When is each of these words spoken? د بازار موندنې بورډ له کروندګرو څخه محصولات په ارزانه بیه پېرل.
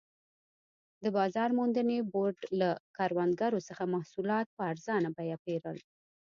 د 1.03 1.05
بازار 1.17 1.49
موندنې 1.59 1.97
بورډ 2.13 2.39
له 2.61 2.69
کروندګرو 2.97 3.59
څخه 3.67 3.83
محصولات 3.93 4.47
په 4.55 4.61
ارزانه 4.71 5.09
بیه 5.17 5.37
پېرل. 5.45 5.77